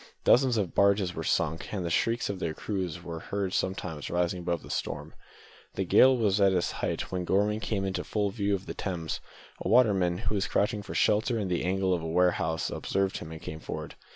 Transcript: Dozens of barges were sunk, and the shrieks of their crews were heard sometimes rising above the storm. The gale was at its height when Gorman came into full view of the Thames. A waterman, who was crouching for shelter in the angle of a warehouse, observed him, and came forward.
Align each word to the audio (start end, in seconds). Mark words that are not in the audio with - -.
Dozens 0.23 0.57
of 0.57 0.73
barges 0.73 1.13
were 1.13 1.23
sunk, 1.23 1.71
and 1.71 1.85
the 1.85 1.91
shrieks 1.91 2.27
of 2.27 2.39
their 2.39 2.55
crews 2.55 3.03
were 3.03 3.19
heard 3.19 3.53
sometimes 3.53 4.09
rising 4.09 4.39
above 4.39 4.63
the 4.63 4.71
storm. 4.71 5.13
The 5.75 5.85
gale 5.85 6.17
was 6.17 6.41
at 6.41 6.53
its 6.53 6.71
height 6.71 7.11
when 7.11 7.23
Gorman 7.23 7.59
came 7.59 7.85
into 7.85 8.03
full 8.03 8.31
view 8.31 8.55
of 8.55 8.65
the 8.65 8.73
Thames. 8.73 9.19
A 9.59 9.69
waterman, 9.69 10.17
who 10.17 10.33
was 10.33 10.47
crouching 10.47 10.81
for 10.81 10.95
shelter 10.95 11.37
in 11.37 11.49
the 11.49 11.63
angle 11.63 11.93
of 11.93 12.01
a 12.01 12.07
warehouse, 12.07 12.71
observed 12.71 13.19
him, 13.19 13.31
and 13.31 13.39
came 13.43 13.59
forward. 13.59 13.93